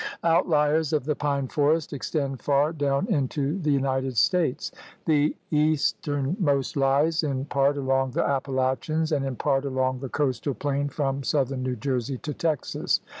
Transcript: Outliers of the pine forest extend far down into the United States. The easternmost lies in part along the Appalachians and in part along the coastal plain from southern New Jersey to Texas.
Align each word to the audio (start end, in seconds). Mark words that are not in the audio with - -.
Outliers 0.23 0.93
of 0.93 1.05
the 1.05 1.13
pine 1.13 1.47
forest 1.47 1.93
extend 1.93 2.41
far 2.41 2.73
down 2.73 3.05
into 3.05 3.59
the 3.59 3.69
United 3.69 4.17
States. 4.17 4.71
The 5.05 5.35
easternmost 5.51 6.75
lies 6.75 7.21
in 7.21 7.45
part 7.45 7.77
along 7.77 8.13
the 8.13 8.23
Appalachians 8.25 9.11
and 9.11 9.23
in 9.23 9.35
part 9.35 9.63
along 9.63 9.99
the 9.99 10.09
coastal 10.09 10.55
plain 10.55 10.89
from 10.89 11.21
southern 11.21 11.61
New 11.61 11.75
Jersey 11.75 12.17
to 12.17 12.33
Texas. 12.33 12.99